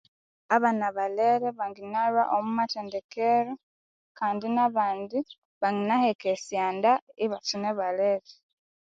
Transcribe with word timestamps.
Abana 0.55 0.85
balere 0.97 1.47
banginalhwa 1.59 2.23
omwa 2.35 2.51
mathendero 2.57 3.53
kandi 4.19 4.45
nabandi 4.55 5.17
bangina 5.61 5.95
heka 6.03 6.27
esyanda 6.35 6.91
ibakyine 7.25 7.69
balere 7.79 8.29